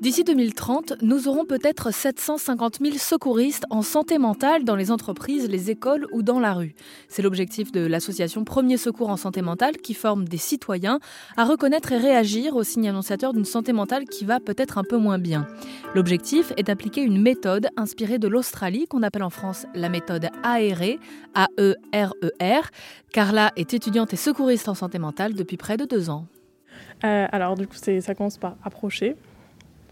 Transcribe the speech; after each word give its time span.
D'ici 0.00 0.22
2030, 0.22 1.02
nous 1.02 1.26
aurons 1.26 1.44
peut-être 1.44 1.92
750 1.92 2.78
000 2.80 2.98
secouristes 2.98 3.64
en 3.68 3.82
santé 3.82 4.18
mentale 4.18 4.62
dans 4.62 4.76
les 4.76 4.92
entreprises, 4.92 5.48
les 5.48 5.72
écoles 5.72 6.06
ou 6.12 6.22
dans 6.22 6.38
la 6.38 6.52
rue. 6.52 6.76
C'est 7.08 7.20
l'objectif 7.20 7.72
de 7.72 7.84
l'association 7.84 8.44
Premier 8.44 8.76
Secours 8.76 9.10
en 9.10 9.16
santé 9.16 9.42
mentale 9.42 9.76
qui 9.78 9.94
forme 9.94 10.28
des 10.28 10.36
citoyens 10.36 11.00
à 11.36 11.44
reconnaître 11.44 11.90
et 11.90 11.98
réagir 11.98 12.54
aux 12.54 12.62
signes 12.62 12.88
annonciateurs 12.88 13.32
d'une 13.32 13.44
santé 13.44 13.72
mentale 13.72 14.04
qui 14.04 14.24
va 14.24 14.38
peut-être 14.38 14.78
un 14.78 14.84
peu 14.84 14.98
moins 14.98 15.18
bien. 15.18 15.48
L'objectif 15.96 16.52
est 16.56 16.62
d'appliquer 16.62 17.02
une 17.02 17.20
méthode 17.20 17.66
inspirée 17.76 18.20
de 18.20 18.28
l'Australie 18.28 18.86
qu'on 18.86 19.02
appelle 19.02 19.24
en 19.24 19.30
France 19.30 19.66
la 19.74 19.88
méthode 19.88 20.28
AERE, 20.44 20.98
A-E-R-E-R. 21.34 22.70
Carla 23.12 23.50
est 23.56 23.74
étudiante 23.74 24.12
et 24.12 24.16
secouriste 24.16 24.68
en 24.68 24.74
santé 24.74 25.00
mentale 25.00 25.34
depuis 25.34 25.56
près 25.56 25.76
de 25.76 25.86
deux 25.86 26.08
ans. 26.08 26.26
Euh, 27.04 27.26
alors 27.32 27.56
du 27.56 27.66
coup, 27.66 27.74
ça 27.74 28.14
commence 28.14 28.38
par 28.38 28.54
approcher. 28.62 29.16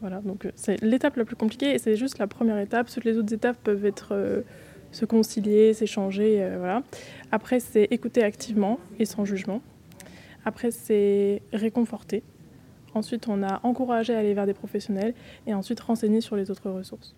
Voilà, 0.01 0.21
donc 0.21 0.45
euh, 0.45 0.51
c'est 0.57 0.81
l'étape 0.83 1.17
la 1.17 1.25
plus 1.25 1.37
compliquée 1.37 1.75
et 1.75 1.79
c'est 1.79 1.97
juste 1.97 2.19
la 2.19 2.27
première 2.27 2.59
étape. 2.59 2.89
Toutes 2.93 3.05
les 3.05 3.17
autres 3.17 3.33
étapes 3.33 3.57
peuvent 3.63 3.87
être 3.87 4.09
euh, 4.13 4.43
se 4.93 5.05
concilier, 5.05 5.73
s'échanger. 5.73 6.43
Euh, 6.43 6.57
voilà. 6.59 6.83
Après, 7.33 7.61
c'est 7.61 7.85
écouter 7.91 8.23
activement 8.23 8.79
et 8.99 9.05
sans 9.07 9.25
jugement. 9.25 9.63
Après, 10.45 10.71
c'est 10.71 11.43
réconforter. 11.53 12.23
Ensuite, 12.95 13.29
on 13.29 13.43
a 13.43 13.61
encouragé 13.63 14.15
à 14.15 14.19
aller 14.19 14.35
vers 14.35 14.47
des 14.47 14.55
professionnels 14.55 15.15
et 15.47 15.55
ensuite 15.55 15.81
renseigner 15.81 16.21
sur 16.21 16.37
les 16.37 16.51
autres 16.51 16.71
ressources. 16.71 17.15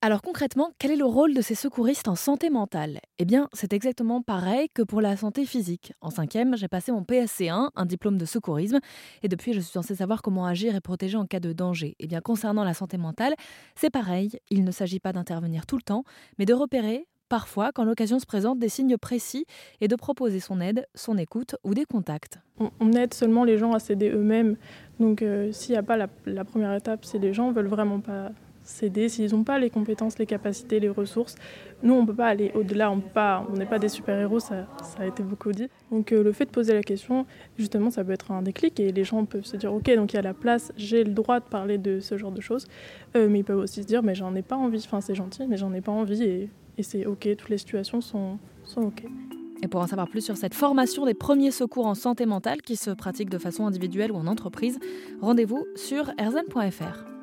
Alors 0.00 0.22
concrètement, 0.22 0.70
quel 0.78 0.92
est 0.92 0.96
le 0.96 1.04
rôle 1.04 1.34
de 1.34 1.40
ces 1.40 1.56
secouristes 1.56 2.06
en 2.06 2.14
santé 2.14 2.50
mentale? 2.50 3.00
Eh 3.18 3.24
bien, 3.24 3.48
c'est 3.52 3.72
exactement 3.72 4.22
pareil 4.22 4.68
que 4.72 4.82
pour 4.82 5.00
la 5.00 5.16
santé 5.16 5.44
physique. 5.44 5.92
En 6.00 6.10
cinquième, 6.10 6.56
j'ai 6.56 6.68
passé 6.68 6.92
mon 6.92 7.02
PSC1, 7.02 7.70
un 7.74 7.84
diplôme 7.84 8.16
de 8.16 8.24
secourisme, 8.24 8.78
et 9.24 9.28
depuis, 9.28 9.54
je 9.54 9.58
suis 9.58 9.72
censée 9.72 9.96
savoir 9.96 10.22
comment 10.22 10.46
agir 10.46 10.76
et 10.76 10.80
protéger 10.80 11.16
en 11.16 11.26
cas 11.26 11.40
de 11.40 11.52
danger. 11.52 11.96
Eh 11.98 12.06
bien, 12.06 12.20
concernant 12.20 12.62
la 12.62 12.74
santé 12.74 12.96
mentale, 12.96 13.34
c'est 13.74 13.90
pareil. 13.90 14.38
Il 14.50 14.62
ne 14.62 14.70
s'agit 14.70 15.00
pas 15.00 15.12
d'intervenir 15.12 15.66
tout 15.66 15.76
le 15.76 15.82
temps, 15.82 16.04
mais 16.38 16.44
de 16.44 16.54
repérer, 16.54 17.08
parfois, 17.28 17.72
quand 17.74 17.82
l'occasion 17.82 18.20
se 18.20 18.26
présente, 18.26 18.60
des 18.60 18.68
signes 18.68 18.98
précis 18.98 19.46
et 19.80 19.88
de 19.88 19.96
proposer 19.96 20.38
son 20.38 20.60
aide, 20.60 20.86
son 20.94 21.18
écoute 21.18 21.56
ou 21.64 21.74
des 21.74 21.86
contacts. 21.86 22.38
On, 22.78 22.92
aide 22.92 23.14
seulement 23.14 23.42
les 23.42 23.58
gens 23.58 23.72
à 23.72 23.80
s'aider 23.80 24.10
eux-mêmes. 24.10 24.58
Donc, 25.00 25.22
euh, 25.22 25.50
s'il 25.50 25.72
n'y 25.72 25.78
a 25.78 25.82
pas 25.82 25.96
la, 25.96 26.06
la 26.24 26.44
première 26.44 26.72
étape, 26.74 27.04
si 27.04 27.18
les 27.18 27.32
gens 27.32 27.50
veulent 27.50 27.66
vraiment 27.66 27.98
pas 27.98 28.30
s'aider 28.68 29.08
s'ils 29.08 29.32
n'ont 29.32 29.44
pas 29.44 29.58
les 29.58 29.70
compétences, 29.70 30.18
les 30.18 30.26
capacités, 30.26 30.78
les 30.78 30.90
ressources. 30.90 31.36
Nous, 31.82 31.94
on 31.94 32.02
ne 32.02 32.06
peut 32.06 32.14
pas 32.14 32.26
aller 32.26 32.52
au-delà, 32.54 32.92
on 32.92 33.56
n'est 33.56 33.66
pas 33.66 33.78
des 33.78 33.88
super-héros, 33.88 34.40
ça, 34.40 34.66
ça, 34.82 35.02
a 35.02 35.06
été 35.06 35.22
beaucoup 35.22 35.52
dit. 35.52 35.68
Donc 35.90 36.12
euh, 36.12 36.22
le 36.22 36.32
fait 36.32 36.44
de 36.44 36.50
poser 36.50 36.74
la 36.74 36.82
question, 36.82 37.24
justement, 37.56 37.90
ça 37.90 38.04
peut 38.04 38.12
être 38.12 38.30
un 38.30 38.42
déclic 38.42 38.78
et 38.78 38.92
les 38.92 39.04
gens 39.04 39.24
peuvent 39.24 39.46
se 39.46 39.56
dire, 39.56 39.72
ok, 39.72 39.94
donc 39.96 40.12
il 40.12 40.16
y 40.16 40.18
a 40.18 40.22
la 40.22 40.34
place, 40.34 40.72
j'ai 40.76 41.02
le 41.02 41.12
droit 41.12 41.40
de 41.40 41.46
parler 41.46 41.78
de 41.78 42.00
ce 42.00 42.18
genre 42.18 42.32
de 42.32 42.40
choses, 42.40 42.66
euh, 43.16 43.28
mais 43.28 43.40
ils 43.40 43.44
peuvent 43.44 43.58
aussi 43.58 43.82
se 43.82 43.86
dire, 43.86 44.02
mais 44.02 44.14
j'en 44.14 44.34
ai 44.34 44.42
pas 44.42 44.56
envie, 44.56 44.82
enfin 44.84 45.00
c'est 45.00 45.14
gentil, 45.14 45.46
mais 45.48 45.56
j'en 45.56 45.72
ai 45.72 45.80
pas 45.80 45.92
envie 45.92 46.22
et, 46.22 46.50
c'est 46.80 47.06
ok, 47.06 47.28
toutes 47.36 47.48
les 47.48 47.58
situations 47.58 48.00
sont, 48.00 48.38
sont 48.62 48.82
ok. 48.82 49.02
Et 49.64 49.66
pour 49.66 49.80
en 49.80 49.88
savoir 49.88 50.08
plus 50.08 50.24
sur 50.24 50.36
cette 50.36 50.54
formation 50.54 51.06
des 51.06 51.14
premiers 51.14 51.50
secours 51.50 51.86
en 51.86 51.96
santé 51.96 52.24
mentale 52.24 52.62
qui 52.62 52.76
se 52.76 52.90
pratique 52.90 53.30
de 53.30 53.38
façon 53.38 53.66
individuelle 53.66 54.12
ou 54.12 54.16
en 54.16 54.28
entreprise, 54.28 54.78
rendez-vous 55.20 55.66
sur 55.74 56.12
erzen.fr. 56.18 57.17